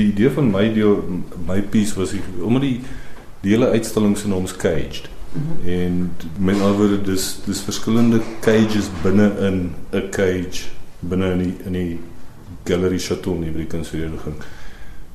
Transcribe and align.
die 0.00 0.10
idee 0.10 0.30
van 0.34 0.50
my 0.50 0.66
deel 0.74 0.98
my 1.46 1.60
piece 1.62 1.96
was 1.98 2.14
die, 2.16 2.22
omdat 2.40 2.66
die 2.66 2.80
die 3.40 3.54
hele 3.54 3.70
uitstalling 3.72 4.18
se 4.18 4.28
naam 4.28 4.44
is 4.44 4.56
caged. 4.56 5.08
Mm 5.32 5.42
-hmm. 5.42 5.68
En 5.68 6.12
met 6.38 6.60
ander 6.60 6.76
woorde 6.76 7.02
dis 7.02 7.38
dis 7.44 7.60
verskillende 7.60 8.20
cages 8.40 8.90
binne 9.02 9.32
in 9.48 9.72
'n 9.92 10.08
cage 10.10 10.68
binne 11.00 11.30
in 11.32 11.38
die 11.38 11.54
in 11.64 11.72
die 11.72 11.98
Gallery 12.64 12.98
Chateau 12.98 13.34
in 13.34 13.52
die 13.52 13.66
kunsvereniging. 13.66 14.34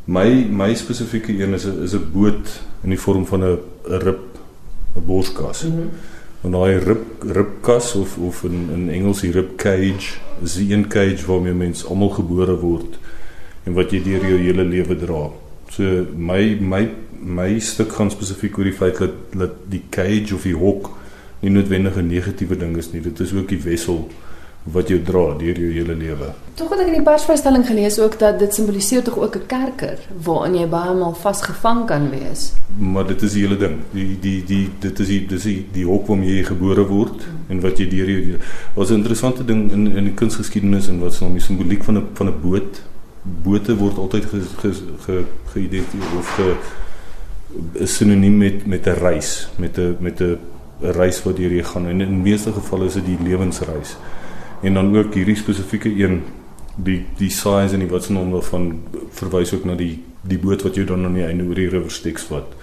My 0.05 0.47
my 0.49 0.73
spesifieke 0.75 1.43
een 1.43 1.53
is 1.53 1.65
'n 1.65 1.83
is 1.83 1.93
'n 1.93 2.09
boot 2.13 2.61
in 2.83 2.89
die 2.89 2.99
vorm 2.99 3.25
van 3.25 3.43
'n 3.43 3.59
rib 3.83 4.19
'n 4.95 5.05
borskas. 5.05 5.63
Mm 5.63 5.71
-hmm. 5.71 5.89
En 6.41 6.51
daai 6.51 6.77
rib 6.77 7.23
ribkas 7.23 7.95
of 7.95 8.17
of 8.17 8.43
in 8.43 8.69
in 8.73 8.89
Engels 8.89 9.19
die 9.19 9.31
rib 9.31 9.57
cage 9.57 10.17
is 10.43 10.55
die 10.55 10.73
een 10.73 10.87
cage 10.87 11.25
waarmee 11.25 11.53
mens 11.53 11.85
almal 11.85 12.09
gebore 12.09 12.55
word 12.59 12.97
en 13.65 13.73
wat 13.73 13.91
jy 13.91 14.03
deur 14.03 14.25
jou 14.29 14.37
hele 14.37 14.63
lewe 14.63 14.95
dra. 14.95 15.23
So 15.73 16.05
my 16.15 16.57
my 16.61 16.83
my 17.25 17.59
stuk 17.59 17.95
gaan 17.97 18.11
spesifiek 18.13 18.57
oor 18.57 18.69
die 18.69 18.77
feit 18.77 18.99
dat 19.01 19.33
dat 19.33 19.57
die 19.71 19.81
cage 19.89 20.35
of 20.35 20.45
die 20.45 20.55
hok 20.55 20.91
nie 21.41 21.51
noodwendig 21.51 21.97
'n 21.97 22.07
negatiewe 22.07 22.57
ding 22.57 22.77
is 22.77 22.91
nie. 22.91 23.01
Dit 23.01 23.19
is 23.19 23.33
ook 23.33 23.49
die 23.49 23.61
wessel 23.61 24.07
wat 24.73 24.89
jy 24.89 24.97
dra 25.05 25.35
deur 25.37 25.59
jou 25.61 25.67
hele 25.69 25.93
lewe. 25.93 26.31
Tog 26.57 26.71
het 26.73 26.79
ek 26.81 26.87
in 26.89 26.97
die 26.97 27.05
persvrystelling 27.05 27.65
gelees 27.67 27.99
ook 28.01 28.15
dat 28.19 28.39
dit 28.41 28.53
simboliseer 28.53 29.03
tog 29.05 29.17
ook 29.21 29.35
'n 29.35 29.45
kerker 29.47 29.99
waarin 30.23 30.55
jy 30.55 30.67
baie 30.67 30.93
maal 30.93 31.13
vasgevang 31.13 31.85
kan 31.85 32.09
wees. 32.09 32.53
Maar 32.77 33.07
dit 33.07 33.21
is 33.21 33.33
die 33.33 33.41
hele 33.41 33.57
ding. 33.57 33.77
Die 33.91 34.17
die 34.19 34.43
die 34.43 34.69
dit 34.79 34.99
is 34.99 35.07
die 35.07 35.25
dis 35.27 35.43
die, 35.43 35.65
die 35.71 35.85
hoek 35.85 36.07
waar 36.07 36.17
jy 36.17 36.43
gebore 36.43 36.87
word 36.87 37.27
en 37.49 37.61
wat 37.61 37.77
jy 37.77 37.89
deur 37.89 38.09
jou 38.09 38.37
was 38.73 38.89
'n 38.89 38.93
interessante 38.93 39.45
ding 39.45 39.71
in 39.71 39.97
in 39.97 40.03
die 40.03 40.13
kunsgeskiedenis 40.13 40.87
en 40.87 40.99
wat 40.99 41.13
is 41.13 41.19
nou 41.19 41.31
die 41.31 41.41
simboliek 41.41 41.83
van 41.83 41.97
'n 41.97 42.07
van 42.13 42.27
'n 42.27 42.41
boot. 42.41 42.81
Bote 43.25 43.75
word 43.75 43.97
altyd 43.97 44.25
geïdentifiseer 44.25 44.97
ge, 45.05 45.23
ge, 45.53 46.17
of 46.19 46.35
ge 46.35 47.83
is 47.85 47.95
sinoniem 47.95 48.37
met 48.37 48.65
met 48.65 48.87
'n 48.87 48.99
reis, 48.99 49.49
met 49.57 49.77
'n 49.77 49.97
met 49.99 50.21
'n 50.21 50.37
reis 50.79 51.23
wat 51.23 51.37
jy 51.37 51.63
gaan 51.63 51.87
en 51.87 52.01
in 52.01 52.21
meeste 52.21 52.51
gevalle 52.51 52.85
is 52.85 52.93
dit 52.93 53.05
die 53.05 53.17
lewensreis 53.23 53.95
en 54.61 54.73
dan 54.73 54.97
ook 54.97 55.13
hierdie 55.13 55.35
spesifieke 55.35 55.89
een 55.89 56.21
die 56.75 57.05
die 57.17 57.29
size 57.29 57.73
en 57.73 57.79
die 57.79 57.89
wat 57.89 58.03
se 58.03 58.13
naam 58.13 58.31
daarvan 58.31 58.81
verwys 59.11 59.53
ook 59.53 59.65
na 59.65 59.75
die 59.75 60.03
die 60.21 60.37
boot 60.37 60.61
wat 60.61 60.75
jou 60.75 60.85
dan 60.85 61.05
aan 61.05 61.13
die 61.13 61.25
einde 61.25 61.43
oor 61.43 61.55
die 61.55 61.69
river 61.69 61.91
Styx 61.91 62.27
vat 62.31 62.55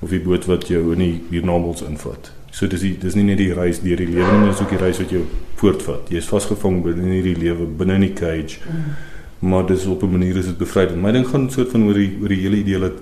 of 0.00 0.08
die 0.08 0.20
boot 0.20 0.46
wat 0.48 0.68
jou 0.68 0.92
in 0.94 1.02
die 1.02 1.22
hiernamaals 1.30 1.82
invat. 1.84 2.30
So 2.50 2.66
dis 2.66 2.80
die 2.80 2.94
dis 2.98 3.14
nie 3.14 3.26
net 3.26 3.38
die 3.38 3.52
reis 3.52 3.82
deur 3.82 4.00
die 4.00 4.08
lewe 4.08 4.38
nie, 4.38 4.48
dis 4.48 4.62
ook 4.62 4.72
die 4.72 4.80
reis 4.80 4.98
wat 5.02 5.10
jou 5.12 5.24
voortvat. 5.60 6.08
Jy 6.08 6.22
is 6.22 6.30
vasgevang 6.30 6.80
binne 6.82 7.04
in 7.04 7.18
hierdie 7.18 7.36
lewe, 7.36 7.66
binne 7.66 7.98
in 8.00 8.06
die 8.06 8.14
cage. 8.16 8.62
Mm. 8.64 8.94
Maar 9.40 9.66
dis 9.66 9.86
op 9.86 10.02
'n 10.02 10.10
manier 10.10 10.36
is 10.36 10.44
dit 10.46 10.58
bevrydend. 10.58 11.02
My 11.02 11.12
ding 11.12 11.26
gaan 11.28 11.44
'n 11.44 11.50
soort 11.50 11.70
van 11.70 11.86
oor 11.86 11.94
die 11.94 12.18
oor 12.20 12.28
die 12.28 12.40
hele 12.40 12.56
idee 12.56 12.78
dat 12.78 12.92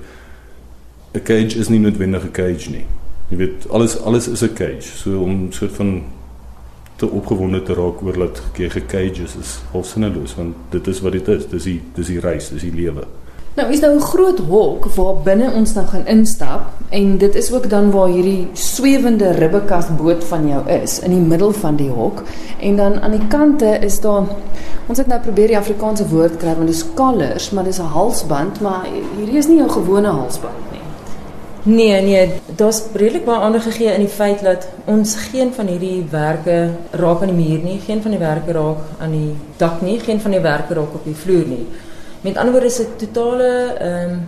'n 1.13 1.23
cage 1.23 1.59
is 1.59 1.69
nie 1.69 1.81
noodwendig 1.81 2.25
'n 2.25 2.31
cage 2.31 2.71
nie. 2.71 2.87
Jy 3.29 3.37
weet 3.37 3.69
alles 3.69 4.01
alles 4.01 4.29
is 4.29 4.43
'n 4.43 4.53
cage. 4.55 4.83
So 4.83 5.21
om 5.21 5.53
soort 5.53 5.73
van 5.73 6.03
te 6.99 7.07
opgewonde 7.07 7.63
te 7.63 7.75
raak 7.79 8.03
oor 8.03 8.17
dat 8.19 8.41
jy 8.59 8.69
gecages 8.75 9.37
is 9.39 9.59
of 9.71 9.87
sinneloos 9.87 10.35
want 10.35 10.57
dit 10.75 10.87
is 10.91 11.01
wat 11.05 11.15
dit 11.15 11.29
is 11.29 11.45
dis 11.47 11.67
die 11.71 11.81
dis 11.95 12.11
die 12.11 12.19
reis 12.21 12.49
dis 12.51 12.65
die 12.67 12.75
lewe 12.75 13.05
nou 13.59 13.67
is 13.75 13.81
nou 13.83 13.93
'n 13.95 14.01
groot 14.01 14.39
hok 14.49 14.87
waar 14.97 15.15
binne 15.25 15.51
ons 15.53 15.75
nou 15.75 15.87
gaan 15.87 16.07
instap 16.07 16.63
en 16.89 17.19
dit 17.19 17.35
is 17.35 17.53
ook 17.53 17.69
dan 17.71 17.91
waar 17.91 18.09
hierdie 18.09 18.49
swewende 18.53 19.31
ribbekas 19.31 19.87
boot 19.97 20.25
van 20.25 20.49
jou 20.49 20.63
is 20.83 20.99
in 21.01 21.11
die 21.11 21.27
middel 21.33 21.53
van 21.53 21.77
die 21.77 21.91
hok 21.91 22.23
en 22.61 22.77
dan 22.77 23.01
aan 23.01 23.11
die 23.11 23.27
kante 23.29 23.79
is 23.81 24.01
daar 24.01 24.25
ons 24.87 24.99
het 24.99 25.07
nou 25.07 25.21
probeer 25.21 25.47
die 25.47 25.59
Afrikaanse 25.59 26.09
woord 26.09 26.37
kry 26.37 26.55
want 26.55 26.67
dit 26.67 26.77
is 26.77 26.85
collars 26.95 27.51
maar 27.51 27.65
dis 27.65 27.79
'n 27.79 27.93
halsband 27.99 28.61
maar 28.61 28.87
hierdie 29.17 29.39
is 29.39 29.49
nie 29.49 29.59
jou 29.59 29.71
gewone 29.71 30.09
halsband 30.09 30.73
nie 30.73 30.79
Nee, 31.63 32.03
nee, 32.03 32.31
daar's 32.57 32.83
redelik 32.95 33.25
baie 33.25 33.41
aandag 33.41 33.63
gegee 33.63 33.93
in 33.93 34.01
die 34.01 34.09
feit 34.09 34.41
dat 34.41 34.69
ons 34.85 35.15
geen 35.15 35.51
van 35.53 35.67
hierdie 35.67 36.07
raak 36.11 37.21
aan 37.23 37.35
die 37.35 37.45
muur 37.47 37.63
nie, 37.63 37.81
geen 37.87 38.03
van 38.03 38.11
die 38.11 38.21
werke 38.21 38.53
raak 38.53 38.79
aan 38.99 39.11
die 39.11 39.35
dak 39.57 39.83
nie, 39.83 39.99
geen 40.01 40.21
van 40.21 40.31
die 40.31 40.41
werke 40.41 40.75
raak 40.75 40.95
op 40.95 41.05
die 41.05 41.15
vloer 41.15 41.47
nie. 41.47 41.67
Met 42.21 42.37
ander 42.37 42.53
woorde 42.53 42.67
is 42.67 42.77
dit 42.77 42.99
totale 42.99 43.53
ehm 43.79 44.11
um, 44.11 44.27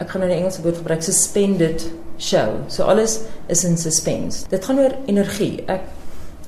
ek 0.00 0.08
gaan 0.10 0.22
nou 0.24 0.30
die 0.32 0.38
Engelse 0.40 0.62
woord 0.64 0.78
gebruik, 0.80 1.02
suspended 1.04 1.84
show. 2.18 2.62
So 2.66 2.82
alles 2.82 3.18
is 3.46 3.64
in 3.64 3.76
suspense. 3.78 4.46
Dit 4.48 4.64
gaan 4.64 4.80
oor 4.80 4.94
energie. 5.06 5.62
Ek 5.66 5.84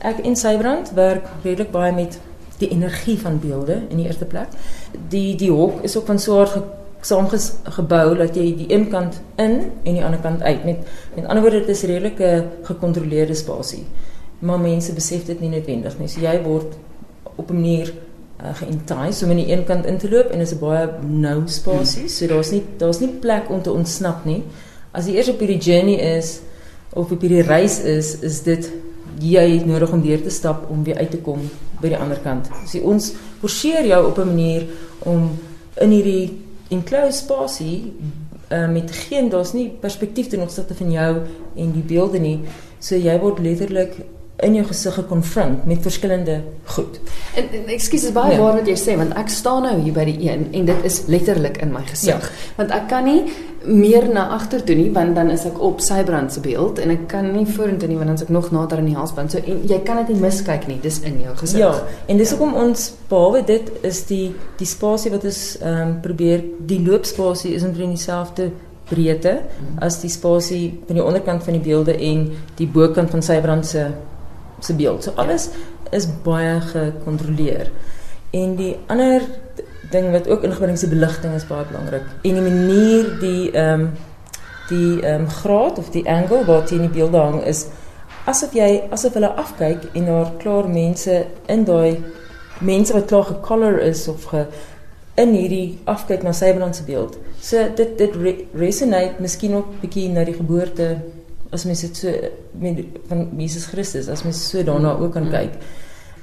ek 0.05 0.23
in 0.29 0.37
Sybrand 0.37 0.91
werk 0.97 1.29
redelik 1.45 1.71
baie 1.73 1.93
met 1.93 2.19
die 2.61 2.69
energie 2.71 3.17
van 3.21 3.39
beelde 3.41 3.81
in 3.89 4.01
die 4.01 4.07
eerste 4.07 4.25
plek. 4.29 4.53
Die 5.13 5.35
die 5.41 5.51
hok 5.53 5.83
is 5.87 5.97
ook 5.97 6.07
van 6.07 6.19
so 6.19 6.41
'n 6.43 6.65
saamgebou 7.01 8.17
dat 8.17 8.37
jy 8.37 8.55
die 8.57 8.73
een 8.73 8.89
kant 8.89 9.21
in 9.37 9.71
en 9.85 9.95
die 9.95 10.05
ander 10.05 10.21
kant 10.21 10.43
uit. 10.43 10.65
Met 10.65 10.77
met 11.15 11.27
ander 11.27 11.43
woorde 11.43 11.61
dit 11.61 11.69
is 11.69 11.83
redelik 11.83 12.19
'n 12.21 12.51
gekontroleerde 12.63 13.35
spasie. 13.35 13.85
Maar 14.39 14.59
mense 14.59 14.93
besef 14.93 15.25
dit 15.25 15.41
nie 15.41 15.51
noodwendig 15.51 15.99
nie. 15.99 16.09
So 16.09 16.21
jy 16.21 16.43
word 16.43 16.75
op 17.37 17.51
'n 17.51 17.55
manier 17.55 17.93
uh, 18.43 18.55
geentice 18.55 19.25
om 19.25 19.31
aan 19.31 19.37
die 19.37 19.51
een 19.53 19.65
kant 19.65 19.87
in 19.87 19.99
te 19.99 20.11
loop 20.11 20.31
en 20.31 20.39
dit 20.39 20.47
is 20.47 20.55
'n 20.55 20.59
baie 20.59 20.89
nou 21.03 21.43
spasie. 21.47 22.09
So 22.09 22.27
daar's 22.27 22.51
nie 22.51 22.63
daar's 22.77 23.01
nie 23.01 23.09
plek 23.09 23.51
om 23.51 23.63
te 23.63 23.73
ontsnap 23.73 24.25
nie. 24.25 24.43
As 24.91 25.07
jy 25.07 25.15
eers 25.15 25.29
op 25.29 25.39
hierdie 25.39 25.59
journey 25.59 26.17
is 26.19 26.41
of 26.93 27.11
op 27.11 27.21
hierdie 27.21 27.43
reis 27.43 27.81
is, 27.81 28.21
is 28.21 28.43
dit 28.43 28.71
jy 29.21 29.63
nodig 29.67 29.93
om 29.93 30.03
deur 30.03 30.23
te 30.23 30.31
stap 30.31 30.71
om 30.71 30.85
weer 30.85 30.97
uit 30.97 31.11
te 31.11 31.19
kom 31.19 31.51
by 31.81 31.89
die 31.89 31.99
ander 31.99 32.19
kant. 32.23 32.49
So 32.67 32.79
ons 32.79 33.13
forceer 33.41 33.87
jou 33.87 34.07
op 34.07 34.19
'n 34.19 34.27
manier 34.27 34.67
om 34.99 35.31
in 35.81 35.91
hierdie 35.91 36.43
enclosed 36.69 37.25
spasie 37.25 37.93
uh, 38.53 38.69
met 38.69 38.91
geen 38.91 39.29
daar's 39.29 39.53
nie 39.53 39.69
perspektief 39.81 40.27
ten 40.29 40.41
opsigte 40.41 40.75
van 40.75 40.91
jou 40.91 41.17
en 41.57 41.73
die 41.73 41.83
beelde 41.83 42.19
nie. 42.19 42.41
So 42.79 42.97
jy 42.97 43.19
word 43.19 43.39
letterlik 43.39 43.97
in 44.45 44.59
jou 44.59 44.67
gesig 44.69 44.95
gekonfront 44.99 45.65
met 45.67 45.83
verskillende 45.83 46.41
goed. 46.77 47.01
En, 47.35 47.49
en 47.49 47.73
ekskuus 47.75 48.05
is 48.09 48.15
baie 48.15 48.37
ja. 48.37 48.43
waar 48.43 48.59
wat 48.59 48.69
jy 48.69 48.77
sê 48.79 48.97
want 49.01 49.17
ek 49.21 49.33
staan 49.33 49.65
nou 49.67 49.75
hier 49.81 49.97
by 49.97 50.05
die 50.09 50.19
een 50.29 50.47
en 50.53 50.69
dit 50.71 50.87
is 50.89 51.03
letterlik 51.13 51.61
in 51.65 51.73
my 51.75 51.83
gesig. 51.89 52.29
Ja. 52.29 52.53
Want 52.59 52.75
ek 52.77 52.89
kan 52.93 53.09
nie 53.09 53.23
meer 53.65 54.05
na 54.13 54.27
agter 54.37 54.61
toe 54.65 54.77
nie 54.77 54.91
want 54.93 55.17
dan 55.17 55.31
is 55.33 55.47
ek 55.49 55.57
op 55.65 55.81
sy 55.85 56.03
brand 56.05 56.33
se 56.33 56.43
beeld 56.45 56.81
en 56.83 56.93
ek 56.93 57.07
kan 57.13 57.31
nie 57.33 57.47
vorentoe 57.49 57.89
nie 57.89 57.97
want 58.01 58.13
dan 58.13 58.21
is 58.21 58.27
ek 58.27 58.35
nog 58.37 58.51
nader 58.53 58.83
aan 58.83 58.91
die 58.91 58.99
halsband. 58.99 59.33
So 59.33 59.41
en 59.41 59.65
jy 59.71 59.81
kan 59.87 60.03
dit 60.03 60.15
nie 60.15 60.27
miskyk 60.27 60.69
nie, 60.69 60.79
dis 60.85 61.01
in 61.09 61.21
jou 61.25 61.33
gesig. 61.41 61.63
Ja, 61.65 61.73
en 62.07 62.21
dis 62.21 62.31
ja. 62.31 62.37
hoekom 62.37 62.55
ja. 62.55 62.67
ons 62.69 62.91
behalwe 63.09 63.45
dit 63.49 63.73
is 63.83 64.05
die 64.11 64.27
die 64.61 64.69
spasie 64.69 65.13
wat 65.15 65.25
ons 65.25 65.43
ehm 65.63 65.81
um, 65.89 65.99
probeer 66.05 66.45
die 66.69 66.83
loopspasie 66.85 67.55
is 67.57 67.65
omtrent 67.65 67.97
dieselfde 67.97 68.51
breedte 68.89 69.39
hmm. 69.41 69.79
as 69.85 70.01
die 70.03 70.13
spasie 70.13 70.65
van 70.87 70.99
die 70.99 71.05
onderkant 71.05 71.45
van 71.45 71.57
die 71.57 71.63
beelde 71.65 71.95
en 71.97 72.27
die 72.59 72.69
bokant 72.69 73.13
van 73.15 73.25
sy 73.25 73.39
brand 73.45 73.67
se 73.67 73.87
se 74.65 74.75
beeld. 74.75 75.05
So 75.05 75.13
alles 75.21 75.49
is 75.91 76.09
baie 76.23 76.61
gekontroleer. 76.61 77.71
En 78.35 78.57
die 78.59 78.75
ander 78.87 79.23
ding 79.91 80.11
wat 80.11 80.29
ook 80.29 80.43
ingebring 80.43 80.75
is 80.75 80.87
die 80.87 80.91
beligting 80.91 81.35
is 81.35 81.47
baie 81.47 81.67
belangrik. 81.71 82.07
En 82.23 82.41
die 82.41 82.49
manier 82.49 83.15
die 83.21 83.51
ehm 83.53 83.81
um, 83.81 83.89
die 84.69 85.01
ehm 85.03 85.27
um, 85.27 85.29
graad 85.29 85.79
of 85.79 85.91
die 85.93 86.07
angle 86.09 86.45
wat 86.45 86.71
in 86.71 86.87
die 86.87 86.93
beelde 86.93 87.21
hang 87.21 87.43
is 87.45 87.67
asof 88.25 88.55
jy 88.57 88.69
asof 88.97 89.19
hulle 89.19 89.29
afkyk 89.41 89.91
en 89.93 90.07
daar 90.09 90.31
klaar 90.41 90.69
mense 90.69 91.19
in 91.53 91.67
daai 91.69 92.01
mense 92.65 92.95
wat 92.97 93.11
klaar 93.11 93.27
gecolor 93.29 93.77
is 93.85 94.07
of 94.09 94.25
ge 94.31 94.47
in 95.21 95.35
hierdie 95.37 95.79
afkyk 95.91 96.25
na 96.27 96.33
sy 96.33 96.51
brandse 96.57 96.83
beeld. 96.89 97.19
So 97.41 97.61
dit 97.77 97.99
dit 97.99 98.17
re 98.17 98.33
resonate 98.59 99.23
miskien 99.23 99.55
ook 99.61 99.77
bietjie 99.83 100.09
na 100.11 100.25
die 100.25 100.35
geboorte 100.35 100.89
as 101.51 101.65
mens 101.65 101.81
dit 101.81 101.97
so 101.97 102.13
met 102.59 102.85
van 103.09 103.29
Jesus 103.37 103.67
Christus 103.67 104.09
as 104.09 104.23
mens 104.23 104.49
so 104.49 104.63
daarna 104.63 104.97
ook 104.99 105.13
kan 105.13 105.29
mm. 105.29 105.31
kyk 105.31 105.59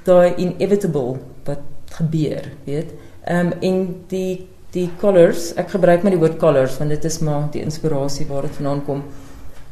daai 0.04 0.34
inevitable 0.36 1.20
wat 1.44 1.60
gebeur 1.98 2.48
weet. 2.64 2.90
Ehm 3.24 3.46
um, 3.46 3.52
en 3.60 4.04
die 4.08 4.48
die 4.72 4.88
colors 5.00 5.52
ek 5.60 5.74
gebruik 5.74 6.02
maar 6.02 6.14
die 6.14 6.20
woord 6.20 6.38
colors 6.40 6.78
want 6.80 6.90
dit 6.90 7.04
is 7.04 7.18
maar 7.20 7.50
die 7.52 7.62
inspirasie 7.62 8.26
waar 8.26 8.46
dit 8.48 8.56
vandaan 8.56 8.84
kom 8.86 9.02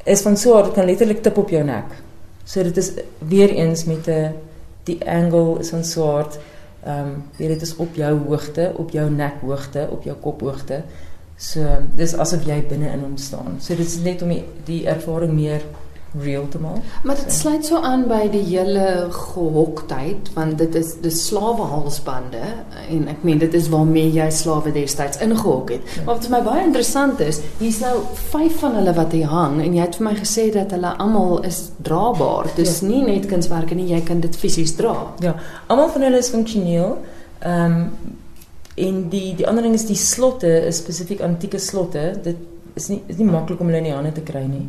is 0.04 0.22
van 0.22 0.36
so 0.36 0.60
dit 0.62 0.76
kan 0.76 0.86
letterlik 0.86 1.22
tip 1.22 1.38
op 1.38 1.50
jou 1.50 1.64
nek. 1.64 1.96
So 2.44 2.62
dit 2.62 2.76
is 2.76 2.92
weer 3.18 3.50
eens 3.50 3.84
met 3.84 4.08
'n 4.08 4.34
die 4.84 4.98
angle 5.06 5.58
is 5.60 5.70
van 5.70 5.84
soort 5.84 6.38
ehm 6.84 6.98
um, 6.98 7.22
weet 7.36 7.48
dit 7.48 7.62
is 7.62 7.76
op 7.76 7.94
jou 7.94 8.18
hoogte 8.28 8.72
op 8.76 8.90
jou 8.90 9.10
nek 9.10 9.40
hoogte 9.40 9.88
op 9.90 10.02
jou 10.02 10.16
kop 10.16 10.40
hoogte 10.40 10.82
So 11.40 11.64
dis 11.96 12.12
asof 12.20 12.44
jy 12.48 12.60
binne 12.68 12.90
in 12.92 13.00
hom 13.00 13.16
staan. 13.16 13.56
So 13.64 13.72
dit 13.78 13.86
is 13.86 14.00
net 14.04 14.20
om 14.22 14.34
die, 14.34 14.42
die 14.66 14.82
ervaring 14.90 15.32
meer 15.32 15.64
real 16.20 16.48
te 16.48 16.58
maak. 16.58 16.82
Maar 17.04 17.16
dit 17.16 17.32
so. 17.32 17.38
sluit 17.38 17.66
so 17.66 17.78
aan 17.86 18.02
by 18.10 18.24
die 18.32 18.42
hele 18.42 19.08
gehoktyd 19.14 20.32
want 20.34 20.58
dit 20.58 20.74
is 20.74 20.96
dis 21.04 21.20
slawehalsbande 21.28 22.42
en 22.90 23.04
ek 23.12 23.22
meen 23.26 23.38
dit 23.38 23.54
is 23.54 23.68
waarmee 23.70 24.10
jy 24.16 24.26
slawe 24.34 24.72
destyds 24.74 25.20
ingehok 25.22 25.70
het. 25.76 25.86
Ja. 25.94 26.04
Maar 26.04 26.18
wat 26.18 26.26
vir 26.26 26.34
my 26.34 26.42
baie 26.48 26.64
interessant 26.66 27.22
is, 27.24 27.40
hier's 27.60 27.80
nou 27.84 27.94
vyf 28.32 28.58
van 28.60 28.76
hulle 28.80 28.94
wat 28.98 29.14
hier 29.16 29.30
hang 29.30 29.60
en 29.62 29.76
jy 29.76 29.84
het 29.86 30.00
vir 30.00 30.08
my 30.10 30.16
gesê 30.18 30.48
dat 30.54 30.74
hulle 30.74 30.92
almal 31.04 31.44
is 31.46 31.62
draagbaar. 31.78 32.50
Dis 32.58 32.80
ja. 32.80 32.90
nie 32.90 33.04
net 33.06 33.30
kunswerke 33.30 33.78
nie, 33.78 33.92
jy 33.94 34.02
kan 34.04 34.20
dit 34.24 34.36
fisies 34.36 34.74
dra. 34.76 34.96
Ja, 35.24 35.38
almal 35.70 35.94
van 35.94 36.08
hulle 36.08 36.20
is 36.20 36.32
funksioneel. 36.34 36.98
Ehm 37.40 37.78
um, 37.84 38.18
En 38.86 39.08
die 39.12 39.34
die 39.36 39.46
ander 39.48 39.66
ding 39.66 39.74
is 39.74 39.86
die 39.88 39.98
slotte, 39.98 40.50
is 40.66 40.80
spesifiek 40.82 41.20
antieke 41.26 41.58
slotte. 41.58 42.12
Dit 42.24 42.36
is 42.78 42.88
nie 42.88 43.02
is 43.08 43.18
nie 43.18 43.28
maklik 43.28 43.60
om 43.60 43.68
hulle 43.70 43.82
in 43.82 43.90
die 43.90 43.96
hande 43.96 44.12
te 44.16 44.24
kry 44.26 44.44
nie. 44.46 44.66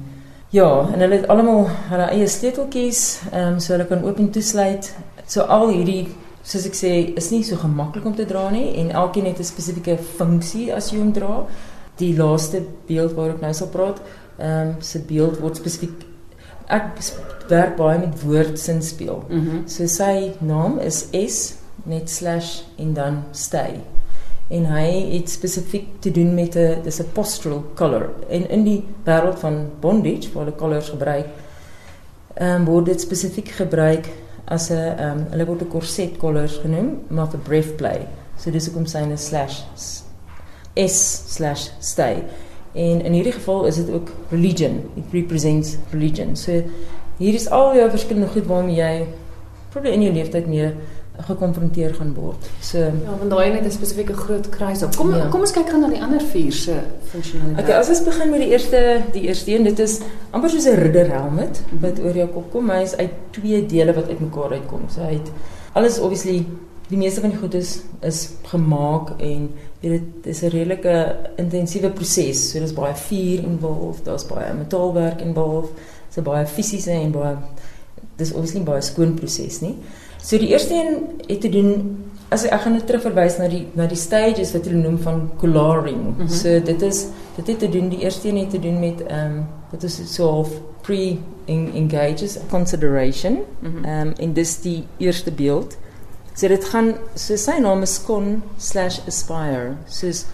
Ja, 0.51 0.67
en 0.91 0.99
hulle 0.99 1.21
het 1.21 1.29
almal 1.31 1.69
hulle 1.89 2.09
eie 2.11 2.27
sleuteltjies, 2.27 3.03
ehm 3.31 3.53
um, 3.53 3.59
so 3.63 3.71
hulle 3.73 3.87
kan 3.87 4.03
oop 4.03 4.19
en 4.19 4.31
toesluit. 4.35 4.91
So 5.27 5.47
al 5.47 5.69
hierdie 5.71 6.09
soos 6.43 6.65
ek 6.67 6.75
sê, 6.75 6.91
is 7.17 7.29
nie 7.31 7.43
so 7.47 7.55
gemaklik 7.61 8.05
om 8.09 8.15
te 8.17 8.25
dra 8.27 8.49
nie 8.51 8.73
en 8.81 8.91
elkeen 9.03 9.29
het 9.29 9.39
'n 9.39 9.47
spesifieke 9.47 9.97
funksie 9.97 10.73
as 10.73 10.91
jy 10.91 10.99
hom 10.99 11.13
dra. 11.13 11.45
Die 11.97 12.17
laaste 12.17 12.63
beeld 12.87 13.13
waar 13.13 13.35
ek 13.35 13.41
nou 13.41 13.53
sal 13.53 13.67
praat, 13.67 14.01
ehm 14.39 14.67
um, 14.67 14.75
se 14.81 14.99
beeld 14.99 15.39
word 15.39 15.55
spesifiek 15.55 16.07
ek 16.71 16.99
werk 17.49 17.75
baie 17.77 17.99
met 17.99 18.23
woordsinspel. 18.23 19.23
Mhm. 19.29 19.39
Mm 19.39 19.67
So 19.67 19.87
sy 19.87 20.33
naam 20.39 20.79
is 20.79 21.07
S 21.11 21.55
net 21.85 22.09
slash 22.09 22.61
en 22.77 22.93
dan 22.93 23.23
stay. 23.31 23.79
En 24.51 24.65
hy 24.67 24.87
het 25.13 25.29
spesifiek 25.31 25.87
te 26.03 26.11
doen 26.11 26.33
met 26.35 26.55
'n 26.55 26.81
dis 26.83 26.99
'n 26.99 27.11
postural 27.13 27.63
collar. 27.75 28.09
En 28.29 28.49
in 28.49 28.63
die 28.63 28.83
wêreld 29.03 29.39
van 29.39 29.69
bondage 29.79 30.31
waar 30.33 30.45
hulle 30.45 30.55
collars 30.55 30.89
gebruik, 30.89 31.27
ehm 32.33 32.61
um, 32.61 32.65
word 32.65 32.85
dit 32.85 33.01
spesifiek 33.01 33.47
gebruik 33.49 34.07
as 34.45 34.69
'n 34.69 34.73
ehm 34.73 35.17
um, 35.17 35.25
hulle 35.29 35.45
word 35.45 35.61
'n 35.61 35.67
corset 35.67 36.17
collars 36.17 36.57
genoem, 36.57 36.99
maar 37.07 37.29
vir 37.29 37.39
breathplay. 37.39 38.07
So 38.37 38.51
dis 38.51 38.65
hoekom 38.65 38.85
syne 38.85 39.17
slash 39.17 39.63
S 40.75 41.23
slash 41.35 41.69
stay. 41.79 42.23
En 42.73 43.01
in 43.01 43.13
hierdie 43.13 43.35
geval 43.35 43.65
is 43.65 43.75
dit 43.75 43.89
ook 43.89 44.09
religion. 44.29 44.79
It 44.95 45.03
represents 45.11 45.77
religion. 45.91 46.35
So 46.35 46.63
hier 47.17 47.33
is 47.33 47.49
al 47.49 47.75
jou 47.75 47.89
verskillende 47.89 48.27
goed 48.27 48.45
waarmee 48.45 48.75
jy 48.75 49.05
probeer 49.69 49.93
in 49.93 50.01
jou 50.01 50.13
lewe 50.13 50.43
mee 50.47 50.71
gekonfronteer 51.27 51.93
gaan 51.95 52.13
word. 52.13 52.49
So 52.59 52.77
Ja, 52.77 52.91
want 53.19 53.29
daai 53.29 53.51
het 53.51 53.65
'n 53.65 53.71
spesifieke 53.71 54.13
groot 54.13 54.49
kruis 54.49 54.83
op. 54.83 54.95
Kom 54.95 55.15
Ja. 55.15 55.27
kom 55.27 55.39
ons 55.41 55.51
kyk 55.51 55.69
gou 55.69 55.79
na 55.79 55.87
die 55.89 56.01
ander 56.01 56.21
vier 56.21 56.51
se 56.51 56.75
funksionaliteit. 57.11 57.65
Okay, 57.67 57.79
as 57.79 57.89
ons 57.89 58.03
begin 58.03 58.29
met 58.29 58.39
die 58.39 58.49
eerste 58.49 59.01
die 59.11 59.21
eerste 59.21 59.51
een, 59.51 59.63
dit 59.63 59.79
is 59.79 59.99
amper 60.31 60.49
soos 60.49 60.65
'n 60.65 60.75
ridderhelmet 60.79 61.61
wat 61.79 61.99
oor 61.99 62.15
jou 62.15 62.27
kop 62.27 62.51
kom. 62.51 62.69
Hy 62.69 62.81
is 62.81 62.95
uit 62.97 63.11
twee 63.31 63.65
dele 63.65 63.93
wat 63.93 64.07
uitmekaar 64.07 64.51
uitkom. 64.51 64.81
So 64.89 65.01
hy 65.01 65.13
het 65.13 65.31
alles 65.73 65.99
obviously 65.99 66.45
die 66.87 66.97
meeste 66.97 67.21
van 67.21 67.29
die 67.29 67.39
goed 67.39 67.53
is 67.53 67.79
is 68.01 68.29
gemaak 68.43 69.09
en 69.19 69.49
dit 69.81 70.01
is 70.23 70.41
'n 70.41 70.47
redelike 70.49 71.15
intensiewe 71.37 71.89
proses. 71.89 72.49
So 72.51 72.59
daar's 72.59 72.73
baie 72.73 72.95
vuur 72.95 73.43
involved, 73.43 74.05
daar's 74.05 74.25
baie 74.25 74.53
metaalwerk 74.53 75.21
involved, 75.21 75.71
so 76.09 76.21
baie 76.21 76.45
fisiese 76.45 76.91
en 76.91 77.11
baie 77.11 77.35
dis 78.17 78.31
obviously 78.31 78.59
nie 78.59 78.65
baie 78.67 78.81
skoon 78.81 79.13
proses 79.13 79.61
nie. 79.61 79.75
So 80.21 80.37
die 80.37 80.51
eerste 80.53 80.73
een 80.73 81.21
het 81.27 81.41
te 81.41 81.49
doen 81.49 81.97
as 82.31 82.45
ek 82.47 82.61
gaan 82.63 82.77
net 82.77 82.85
terugverwys 82.87 83.37
na 83.41 83.47
die 83.51 83.65
na 83.75 83.87
die 83.91 83.99
stages 83.99 84.53
wat 84.55 84.67
hulle 84.69 84.79
noem 84.79 84.99
van 85.03 85.23
collaring. 85.41 86.01
Mm. 86.01 86.15
-hmm. 86.17 86.29
So 86.29 86.59
dit 86.63 86.81
is 86.81 87.07
dit 87.35 87.47
het 87.47 87.59
te 87.59 87.69
doen 87.69 87.89
die 87.89 87.99
eerste 87.99 88.27
een 88.29 88.37
het 88.37 88.49
te 88.49 88.59
doen 88.59 88.79
met 88.79 89.03
ehm 89.05 89.37
um, 89.37 89.45
dit 89.71 89.83
is 89.83 89.99
so 90.13 90.29
half 90.29 90.51
pre 90.81 91.17
engages 91.45 92.37
consideration. 92.49 93.39
Mhm. 93.59 93.85
Ehm 93.85 94.07
um, 94.07 94.13
en 94.17 94.33
dis 94.33 94.59
die 94.61 94.83
eerste 94.97 95.31
beeld. 95.31 95.77
So 96.33 96.47
dit 96.47 96.65
gaan 96.65 96.93
so 97.15 97.35
sy 97.35 97.57
naam 97.59 97.81
is 97.81 98.03
con/aspire. 98.03 99.75
Soos 99.85 100.25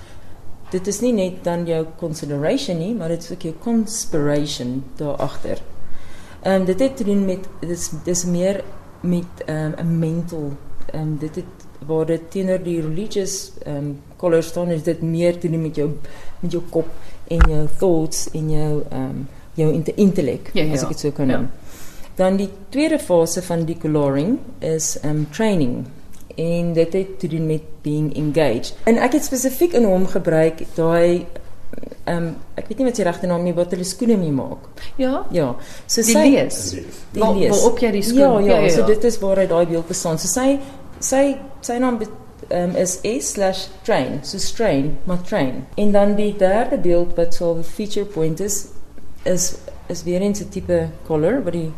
dit 0.69 0.87
is 0.87 0.99
nie 0.99 1.13
net 1.13 1.43
dan 1.43 1.65
jou 1.65 1.85
consideration 1.99 2.77
nie, 2.77 2.93
maar 2.93 3.07
dit 3.07 3.23
is 3.23 3.31
ook 3.31 3.41
jou 3.41 3.53
conspiration 3.59 4.83
daar 4.95 5.15
agter. 5.15 5.57
Ehm 6.41 6.61
um, 6.61 6.65
dit 6.65 6.79
het 6.79 6.97
te 6.97 7.03
doen 7.03 7.25
met 7.25 7.47
dis 7.59 7.89
dis 8.03 8.25
meer 8.25 8.63
met 9.01 9.25
ehm, 9.45 9.71
'n 9.71 9.79
um, 9.79 9.99
mental 9.99 10.51
ehm 10.91 11.01
um, 11.01 11.17
dit 11.19 11.35
het 11.35 11.45
waar 11.87 12.05
dit 12.05 12.21
teenoor 12.31 12.63
die 12.63 12.81
religious 12.81 13.51
ehm 13.65 13.75
um, 13.77 13.99
color 14.17 14.43
staan 14.43 14.67
is 14.69 14.83
dit 14.83 15.01
meer 15.01 15.37
te 15.39 15.49
doen 15.49 15.61
met 15.61 15.75
jou 15.75 15.89
met 16.39 16.51
jou 16.51 16.63
kop 16.69 16.87
en 17.27 17.37
jou 17.49 17.67
thoughts 17.77 18.29
en 18.31 18.49
jou 18.51 18.83
ehm 18.89 19.01
um, 19.03 19.27
jou 19.53 19.73
inte 19.73 19.93
intellek 19.95 20.49
Ja, 20.53 20.63
ja. 20.63 20.73
as 20.73 20.81
ek 20.81 20.87
dit 20.87 20.99
so 20.99 21.11
kan 21.11 21.27
Ja. 21.29 21.37
noem. 21.37 21.49
Dan 22.15 22.35
die 22.35 22.49
tweede 22.69 22.99
fase 22.99 23.41
van 23.41 23.65
die 23.65 23.77
coloring 23.77 24.37
is 24.59 24.99
ehm 24.99 25.09
um, 25.15 25.27
training 25.31 25.85
en 26.35 26.73
dit 26.73 26.93
het 26.93 27.19
te 27.19 27.27
doen 27.27 27.45
met 27.45 27.61
being 27.81 28.15
engaged. 28.15 28.75
En 28.83 28.97
ek 28.97 29.13
het 29.13 29.23
spesifiek 29.23 29.73
in 29.73 29.83
hom 29.83 30.05
gebruik 30.07 30.61
daai 30.75 31.25
ehm 32.07 32.17
um, 32.23 32.35
ek 32.55 32.67
weet 32.69 32.77
nie 32.79 32.85
wat 32.87 32.95
sy 32.95 33.03
regte 33.03 33.27
naam 33.27 33.43
nie 33.43 33.53
wat 33.53 33.71
hulle 33.75 33.83
skoene 33.83 34.17
mee 34.17 34.31
maak. 34.31 34.67
Ja. 34.97 35.25
Ja. 35.31 35.55
So 35.87 36.01
Die 36.01 36.13
sy 36.13 36.23
lees. 36.29 36.71
die 37.11 37.21
Waar- 37.21 37.35
lees. 37.35 37.49
waarop 37.51 37.79
jy 37.79 37.91
die 37.91 38.01
skoen- 38.03 38.19
Ja, 38.19 38.39
ja, 38.39 38.55
ja, 38.55 38.61
ja, 38.61 38.69
so 38.69 38.85
dit 38.85 39.03
is 39.03 39.19
waar 39.19 39.37
hy 39.37 39.47
daai 39.47 39.65
beeld 39.67 39.87
bestaan. 39.87 40.17
So 40.19 40.27
sy 40.27 40.59
sy 40.99 41.35
sy 41.61 41.77
naam 41.79 41.99
um, 42.49 42.75
is 42.75 42.99
S/train, 43.03 44.19
so 44.23 44.37
strain, 44.37 44.97
maar 45.05 45.21
train. 45.21 45.65
En 45.75 45.91
dan 45.91 46.15
die 46.15 46.35
derde 46.37 46.77
beeld 46.77 47.15
wat 47.15 47.33
so 47.33 47.53
'n 47.55 47.63
feature 47.63 48.05
point 48.05 48.39
is 48.39 48.65
is 49.25 49.55
is 49.89 50.03
weer 50.03 50.21
eens 50.21 50.39
'n 50.41 50.49
tipe 50.49 50.87
collar 51.07 51.43
wat 51.43 51.53
die 51.53 51.71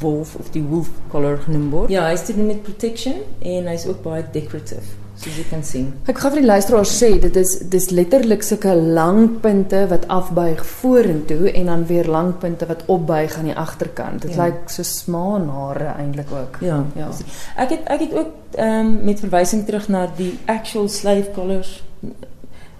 wolf 0.00 0.36
of 0.36 0.50
die 0.50 0.62
wolf 0.62 0.88
collar 1.10 1.38
genoem 1.38 1.70
word. 1.70 1.90
Ja, 1.90 2.06
hy's 2.08 2.24
te 2.24 2.34
doen 2.34 2.46
met 2.46 2.62
protection 2.62 3.14
en 3.42 3.66
hy's 3.66 3.86
ook 3.86 4.02
baie 4.02 4.24
decorative, 4.32 4.82
soos 5.18 5.36
jy 5.36 5.44
kan 5.50 5.62
sien. 5.64 5.92
Ek 6.06 6.18
gaan 6.18 6.30
vir 6.32 6.40
die 6.40 6.46
luisteraars 6.48 6.92
sê 7.02 7.18
dit 7.20 7.36
is 7.36 7.58
dis 7.72 7.90
letterlik 7.90 8.42
sulke 8.42 8.74
lang 8.74 9.40
punte 9.40 9.86
wat 9.90 10.06
afbuig 10.08 10.64
vorentoe 10.66 11.50
en 11.52 11.66
dan 11.66 11.86
weer 11.86 12.06
lang 12.06 12.38
punte 12.38 12.66
wat 12.66 12.84
opbuig 12.86 13.36
aan 13.38 13.44
die 13.50 13.56
agterkant. 13.56 14.22
Dit 14.22 14.34
Ja. 14.34 14.44
lyk 14.44 14.68
so 14.70 14.82
smaanhare 14.82 15.94
eintlik 15.98 16.30
ook. 16.32 16.56
Ja, 16.60 16.84
Ja. 16.96 17.08
Ek 17.56 17.70
het 17.70 17.80
ek 17.86 18.00
het 18.00 18.14
ook 18.14 18.32
ehm 18.54 18.86
um, 18.86 19.04
met 19.04 19.20
verwysing 19.20 19.66
terug 19.66 19.88
na 19.88 20.08
die 20.16 20.38
actual 20.46 20.88
slave 20.88 21.30
collars 21.34 21.82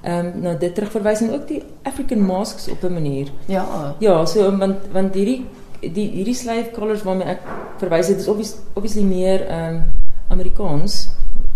ehm 0.03 0.27
um, 0.27 0.41
na 0.43 0.55
dit 0.55 0.75
terugverwys 0.75 1.21
en 1.21 1.33
ook 1.35 1.49
die 1.49 1.63
African 1.83 2.21
masks 2.23 2.69
op 2.69 2.83
'n 2.85 2.93
manier. 2.93 3.29
Ja. 3.47 3.95
Ja, 3.99 4.25
so 4.27 4.57
want 4.57 4.77
want 4.93 5.15
hierdie 5.15 5.45
die 5.81 6.09
hierdie 6.11 6.35
slave 6.35 6.71
collars 6.75 7.03
waarmee 7.03 7.27
ek 7.37 7.41
verwys 7.79 8.09
het 8.09 8.19
is 8.19 8.29
obvious, 8.29 8.57
obviously 8.75 9.03
meer 9.03 9.47
ehm 9.47 9.75
um, 9.75 9.83
Amerikaans 10.29 11.09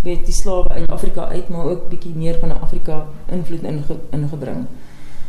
weet 0.03 0.25
die 0.27 0.35
slawe 0.35 0.69
uit 0.69 0.91
Afrika 0.91 1.27
uit 1.29 1.49
maar 1.49 1.65
ook 1.65 1.89
bietjie 1.89 2.15
meer 2.15 2.39
van 2.41 2.49
'n 2.49 2.61
Afrika 2.63 3.07
invloed 3.31 3.63
inge, 3.63 3.99
ingebring. 4.11 4.67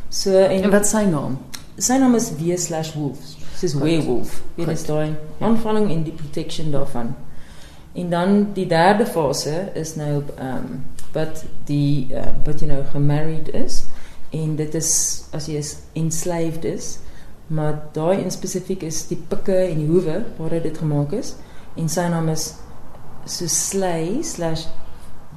So 0.10 0.32
en, 0.32 0.64
En 0.64 0.72
wat 0.72 0.88
sy 0.88 1.04
naam? 1.06 1.38
sy 1.78 1.98
naam 1.98 2.16
is 2.16 2.32
W/wolf. 2.38 3.20
Soos 3.58 3.72
Goed. 3.74 3.82
werewolf. 3.82 4.42
Dit 4.56 4.68
is 4.68 4.86
daai 4.86 5.16
aanvalling 5.40 5.92
en 5.92 6.04
die 6.04 6.14
protection 6.14 6.72
daarvan. 6.72 7.16
En 7.94 8.10
dan 8.10 8.48
die 8.54 8.68
derde 8.68 9.06
fase 9.06 9.72
is 9.74 9.96
nou 9.96 10.24
ehm 10.38 10.82
wat 11.14 11.44
die 11.66 12.08
uh, 12.12 12.22
wat 12.46 12.60
jy 12.60 12.68
nou 12.68 12.84
gemarried 12.92 13.50
is 13.54 13.84
en 14.30 14.56
dit 14.56 14.74
is 14.74 15.24
as 15.32 15.46
jy 15.46 15.58
is 15.62 15.78
enslaved 15.94 16.66
is. 16.66 16.98
Maar 17.48 17.74
daai 17.94 18.22
in 18.24 18.32
spesifiek 18.32 18.84
is 18.84 19.08
die 19.08 19.18
pikke 19.30 19.56
en 19.70 19.78
die 19.78 19.88
hoewe 19.88 20.24
waar 20.38 20.50
dit 20.64 20.78
gemaak 20.78 21.12
is 21.14 21.36
en 21.78 21.90
sy 21.90 22.08
naam 22.10 22.30
is 22.30 22.54
so 23.26 23.46
slay 23.48 24.22
slash 24.24 24.66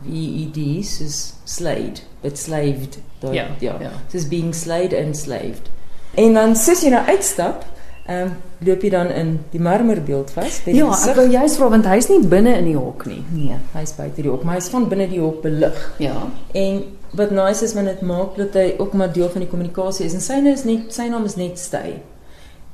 VED 0.05 0.59
soos 0.85 1.35
slayed 1.49 2.03
but 2.23 2.39
slaved 2.39 2.99
daai 3.23 3.35
Ja, 3.37 3.47
ja, 3.61 3.77
ja. 3.81 3.91
soos 4.13 4.27
being 4.29 4.53
slayed 4.55 4.93
and 4.95 5.07
enslaved 5.15 5.71
en 6.17 6.35
dan 6.37 6.55
sis 6.57 6.83
jy 6.85 6.91
nou 6.95 7.03
uitstap 7.09 7.65
ehm 8.07 8.29
um, 8.29 8.35
loop 8.67 8.83
jy 8.87 8.91
dan 8.91 9.09
in 9.13 9.31
die 9.53 9.61
marmerbeeld 9.61 10.31
vas 10.37 10.61
by 10.65 10.73
die 10.73 10.79
Ja, 10.79 10.87
ek 10.87 10.95
gesig. 10.95 11.17
wou 11.19 11.27
juist 11.33 11.59
vra 11.59 11.69
want 11.75 11.87
hy's 11.91 12.07
nie 12.09 12.21
binne 12.25 12.53
in 12.61 12.65
die 12.71 12.77
hok 12.79 13.03
nie. 13.07 13.23
nee 13.35 13.57
hy's 13.75 13.93
buite 13.99 14.23
die 14.23 14.31
hok 14.31 14.45
maar 14.45 14.55
hy's 14.61 14.69
van 14.73 14.87
binne 14.89 15.09
die 15.11 15.21
hok 15.21 15.43
belig 15.43 15.81
Ja. 15.99 16.15
en 16.55 16.83
wat 17.13 17.31
nice 17.31 17.65
is 17.65 17.75
want 17.75 17.87
dit 17.87 18.01
maak 18.01 18.37
dat 18.37 18.55
hy 18.55 18.75
ook 18.79 18.93
maar 18.93 19.13
deel 19.13 19.29
van 19.31 19.41
die 19.41 19.51
kommunikasie 19.51 20.07
is. 20.07 20.15
En 20.15 20.21
syne 20.21 20.53
is 20.53 20.65
net 20.65 20.93
sy 20.95 21.09
naam 21.09 21.25
is 21.25 21.37
net 21.37 21.59
Stey 21.59 22.03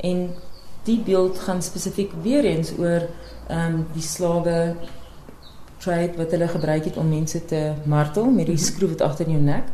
en 0.02 0.30
die 0.84 0.98
beeld 0.98 1.38
gaan 1.38 1.62
spesifiek 1.62 2.12
weer 2.22 2.44
eens 2.44 2.72
oor 2.78 3.06
ehm 3.48 3.74
um, 3.74 3.86
die 3.94 4.02
slawe 4.02 4.74
trade 5.82 6.16
wat 6.16 6.30
hulle 6.30 6.48
gebruik 6.48 6.84
het 6.84 6.96
om 6.96 7.08
mense 7.08 7.44
te 7.44 7.72
martel 7.84 8.30
met 8.30 8.46
die 8.46 8.58
skroef 8.58 8.94
wat 8.94 9.04
agter 9.08 9.30
jou 9.30 9.40
nek. 9.42 9.66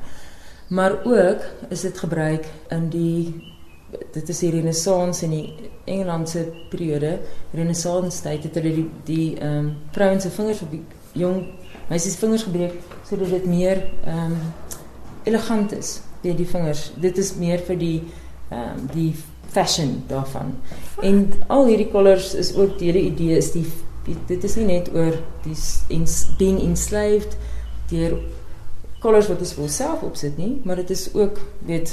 Maar 0.68 0.98
ook 1.04 1.44
is 1.68 1.80
dit 1.80 1.98
gebruik 1.98 2.48
in 2.68 2.88
die 2.92 3.54
dit 4.12 4.28
is 4.28 4.38
die 4.44 4.50
renessans 4.52 5.22
in 5.24 5.30
die 5.32 5.70
Engelandse 5.88 6.42
periode, 6.68 7.14
renessans 7.56 8.20
tyd 8.20 8.44
het 8.44 8.58
hulle 8.60 8.74
die 8.74 8.88
die 9.04 9.28
ehm 9.38 9.58
um, 9.58 9.70
vrouens 9.96 10.22
se 10.22 10.30
vingers 10.30 10.62
op 10.62 10.70
die 10.70 10.84
jong 11.12 11.46
meisies 11.88 12.12
se 12.16 12.18
vingers 12.18 12.46
gebreek 12.48 12.76
sodat 13.08 13.30
dit 13.30 13.46
meer 13.46 13.82
ehm 14.04 14.32
um, 14.32 14.38
elegant 15.28 15.72
is 15.76 16.00
deur 16.22 16.36
die 16.36 16.46
vingers. 16.48 16.92
Dit 16.96 17.18
is 17.18 17.34
meer 17.36 17.60
vir 17.66 17.76
die 17.76 17.98
ehm 18.50 18.78
um, 18.78 18.86
die 18.92 19.12
fashion 19.48 20.02
daarvan. 20.08 20.54
En 21.02 21.28
al 21.46 21.66
hierdie 21.66 21.90
collars 21.90 22.34
is 22.34 22.54
ook 22.56 22.78
die 22.78 22.90
hele 22.92 23.04
idee 23.10 23.36
is 23.36 23.52
die 23.52 23.66
dit 24.26 24.44
is 24.44 24.56
nie 24.56 24.64
net 24.64 24.88
oor 24.94 25.16
die 25.44 25.56
ens, 25.92 26.26
being 26.38 26.60
enslaved 26.64 27.36
deur 27.90 28.18
collars 29.02 29.28
wat 29.28 29.42
ons 29.44 29.54
vir 29.56 29.66
onsself 29.66 30.04
opsit 30.06 30.38
nie, 30.40 30.54
maar 30.64 30.80
dit 30.80 30.90
is 30.90 31.08
ook 31.14 31.40
weet 31.68 31.92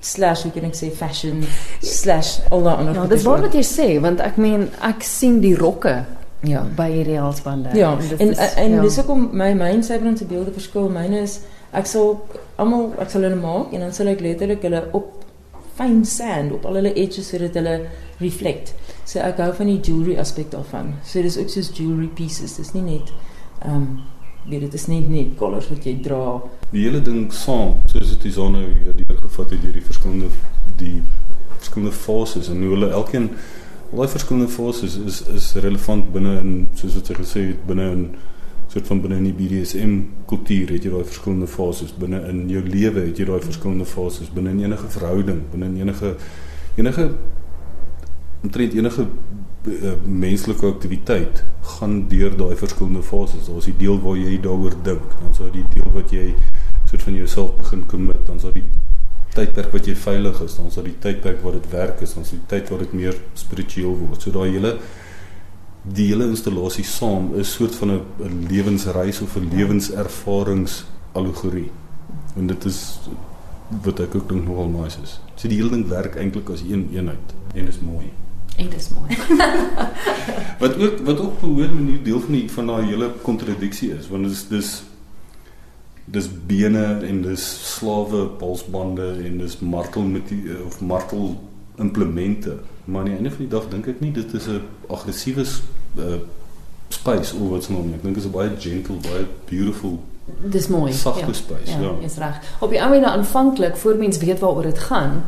slash 0.00 0.42
hoe 0.46 0.52
kan 0.54 0.66
ek 0.68 0.76
sê 0.78 0.90
fashion 0.94 1.42
slash 1.84 2.38
al 2.54 2.62
daai 2.64 2.76
ander 2.76 2.98
Ja, 2.98 3.06
dis 3.10 3.24
waar 3.26 3.42
wat 3.44 3.56
jy 3.56 3.64
sê 3.66 3.88
want 4.02 4.22
ek 4.24 4.38
meen 4.40 4.68
ek 4.86 5.04
sien 5.06 5.40
die 5.42 5.56
rokke 5.58 5.98
Ja, 6.44 6.64
by 6.76 6.90
hierdie 6.92 7.18
halsbande. 7.18 7.68
Ja, 7.74 7.96
dit 7.96 8.20
en 8.20 8.30
is- 8.30 8.38
en, 8.38 8.56
en 8.56 8.70
ja. 8.70 8.82
dis 8.82 8.96
hoekom 8.96 9.28
my 9.32 9.52
myn 9.54 9.82
sybrand 9.82 10.18
se 10.18 10.24
beelde 10.24 10.52
verskil. 10.52 10.88
Myne 10.92 11.20
is 11.22 11.40
ek 11.72 11.86
sal 11.86 12.26
almal 12.56 12.92
ek 13.00 13.10
sal 13.10 13.22
hulle 13.22 13.36
maak 13.40 13.72
en 13.72 13.80
dan 13.80 13.92
sal 13.92 14.06
ek 14.12 14.20
letterlik 14.20 14.62
hulle 14.62 14.84
op 14.92 15.24
fyn 15.76 16.04
sand 16.04 16.52
op 16.52 16.64
al 16.64 16.74
hulle 16.74 16.92
edges 16.94 17.28
sodat 17.28 17.54
hulle 17.54 17.80
reflect. 18.20 18.74
So 19.04 19.18
ek 19.20 19.38
hou 19.38 19.52
van 19.54 19.66
die 19.66 19.80
jewelry 19.80 20.18
aspek 20.18 20.50
daarvan. 20.50 20.94
So 21.04 21.22
dis 21.22 21.38
ook 21.38 21.48
soos 21.52 21.70
jewelry 21.74 22.08
pieces. 22.14 22.56
Dis 22.56 22.72
nie 22.74 22.82
net 22.82 23.12
ehm 23.64 23.74
um, 23.76 23.88
weet 24.46 24.60
dit 24.60 24.74
is 24.74 24.86
nie 24.86 25.00
net 25.08 25.34
collars 25.38 25.68
wat 25.68 25.84
jy 25.84 25.96
dra. 26.02 26.40
Die 26.70 26.84
hele 26.84 27.00
ding 27.02 27.32
saam, 27.34 27.74
soos 27.90 28.12
dit 28.14 28.24
is 28.30 28.36
nou 28.36 28.52
weer 28.62 28.92
deurgevat 28.94 29.50
het 29.50 29.62
deur 29.62 29.72
die 29.72 29.82
verskillende 29.82 30.28
die 30.78 31.02
verskillende 31.56 31.92
fases 31.96 32.48
en 32.48 32.60
hoe 32.62 32.70
hulle 32.76 32.90
elkeen 32.90 33.30
al 33.90 34.00
daai 34.00 34.08
verskillende 34.08 34.48
fases 34.52 34.96
is 34.98 35.20
is 35.34 35.52
relevant 35.62 36.12
binne 36.12 36.38
in 36.40 36.54
soos 36.74 36.96
wat 36.98 37.06
sy 37.10 37.14
gesê 37.20 37.44
het 37.52 37.66
binne 37.66 37.90
in 37.92 38.08
soort 38.72 38.86
van 38.86 39.00
binne 39.00 39.16
in 39.16 39.28
die 39.28 39.36
BDSM 39.36 39.94
kultuur 40.30 40.72
het 40.74 40.84
jy 40.84 40.90
daai 40.90 41.06
verskillende 41.06 41.46
fases. 41.46 41.94
Binne 41.94 42.20
in 42.28 42.44
jou 42.50 42.62
lewe 42.66 43.06
het 43.06 43.18
jy 43.18 43.26
daai 43.28 43.40
verskillende 43.44 43.86
fases. 43.88 44.32
Binne 44.34 44.50
in 44.50 44.64
enige 44.66 44.90
verhouding 44.98 45.44
binne 45.52 45.70
in 45.70 45.76
enige 45.86 46.14
enige 46.76 47.10
omtrent 48.42 48.74
enige 48.74 49.06
uh, 49.66 49.92
menslike 50.04 50.66
aktiwiteit 50.66 51.44
gaan 51.76 52.08
deur 52.08 52.36
daai 52.36 52.56
verskillende 52.56 53.02
fases. 53.02 53.46
Daar's 53.46 53.70
die 53.70 53.76
deel 53.78 54.00
waar 54.02 54.18
jy 54.18 54.40
daaroor 54.42 54.76
dink, 54.82 55.14
dan 55.22 55.34
sou 55.34 55.50
die 55.54 55.64
deel 55.74 55.88
wat 55.94 56.12
jy 56.14 56.34
soort 56.86 57.02
van 57.02 57.14
jouself 57.14 57.56
begin 57.56 57.86
commit, 57.90 58.20
dan 58.26 58.38
sou 58.40 58.52
die 58.54 58.66
tydperk 59.36 59.72
wat 59.72 59.88
jy 59.88 59.94
veilig 60.00 60.40
is, 60.44 60.56
dan 60.58 60.70
sou 60.74 60.84
die 60.86 60.96
tydperk 61.02 61.42
waar 61.44 61.58
dit 61.58 61.68
werk 61.72 62.02
is, 62.04 62.14
dan 62.16 62.24
sou 62.24 62.38
die 62.38 62.48
tyd 62.50 62.70
waar 62.72 62.84
dit 62.84 62.94
meer 62.96 63.18
spiritueel 63.38 63.96
word. 64.00 64.22
So 64.22 64.34
daai 64.34 64.50
hele 64.50 64.76
die 65.86 66.08
hele 66.10 66.26
installasie 66.26 66.84
saam 66.84 67.30
is 67.38 67.52
soort 67.54 67.74
van 67.78 67.90
'n 67.90 68.00
'n 68.26 68.46
lewensreis 68.50 69.20
of 69.22 69.36
'n 69.36 69.48
lewenservarings 69.54 70.84
allegorie. 71.12 71.70
En 72.36 72.46
dit 72.46 72.64
is 72.64 72.98
wat 73.82 74.00
ek 74.00 74.14
ook 74.14 74.28
dink 74.28 74.46
nogal 74.46 74.68
nice 74.68 74.98
is. 75.02 75.20
So 75.34 75.48
die 75.48 75.58
hele 75.58 75.70
ding 75.70 75.88
werk 75.88 76.16
eintlik 76.16 76.50
as 76.50 76.60
een 76.60 76.88
eenheid 76.92 77.34
en 77.54 77.64
dit 77.64 77.74
is 77.74 77.80
mooi. 77.80 78.10
En 78.56 78.68
dis 78.70 78.88
mooi. 78.88 79.16
Wat 80.62 80.76
ook 80.80 80.98
wat 81.04 81.18
ook 81.20 81.40
behoort 81.40 81.74
manier 81.74 82.02
deel 82.02 82.20
van 82.20 82.32
die 82.32 82.50
van 82.50 82.66
daai 82.66 82.86
hele 82.86 83.10
kontradiksie 83.22 83.90
is, 83.92 84.08
want 84.08 84.24
dit 84.24 84.32
is 84.32 84.46
dis 84.48 84.70
dis 86.06 86.28
bene 86.46 86.82
en 87.02 87.22
dis 87.22 87.44
slawe 87.76 88.26
polsbande 88.38 89.06
en 89.24 89.38
dis 89.38 89.58
martel 89.60 90.02
met 90.02 90.30
of 90.66 90.80
martel 90.80 91.34
implemente. 91.78 92.56
Maar 92.84 93.00
aan 93.00 93.06
die 93.10 93.14
einde 93.16 93.30
van 93.30 93.38
die 93.38 93.48
dag 93.48 93.68
dink 93.68 93.86
ek 93.86 94.00
nie 94.00 94.12
dit 94.12 94.34
is 94.34 94.46
'n 94.46 94.60
aggressiewe 94.88 95.44
uh, 95.98 96.04
space 96.88 97.34
of 97.36 97.48
wat's 97.50 97.68
nou. 97.68 97.82
Ek 97.94 98.02
dink 98.02 98.14
dit 98.14 98.24
is 98.24 98.28
'n 98.28 98.30
baie 98.32 98.50
gentle, 98.58 98.94
baie 99.02 99.26
beautiful 99.50 99.98
Dis 100.50 100.68
mooi. 100.68 100.92
sagte 100.92 101.32
space, 101.34 101.70
Ja, 101.70 101.80
ja. 101.80 101.92
is 102.02 102.16
reg. 102.16 102.40
Op 102.60 102.70
die 102.70 102.78
einde 102.78 103.06
aanvanklik 103.10 103.76
voor 103.76 103.94
mens 103.96 104.18
weet 104.18 104.38
waaroor 104.38 104.62
dit 104.62 104.78
gaan, 104.78 105.22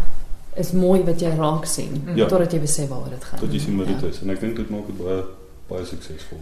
is 0.56 0.72
mooi 0.72 1.02
wat 1.04 1.20
jy 1.20 1.28
raak 1.36 1.64
sien 1.64 2.02
Ja. 2.14 2.26
totdat 2.26 2.52
jy 2.52 2.60
besef 2.60 2.88
waaroor 2.88 3.10
dit 3.10 3.24
gaan. 3.24 3.38
Tot 3.38 3.52
jy 3.52 3.58
sien 3.58 3.76
wat 3.76 3.86
dit 3.86 4.00
Ja. 4.00 4.06
is 4.06 4.20
en 4.22 4.30
ek 4.30 4.40
dink 4.40 4.56
dit 4.56 4.70
maak 4.70 4.86
dit 4.86 4.98
baie 5.04 5.22
baie 5.68 5.84
suksesvol. 5.84 6.38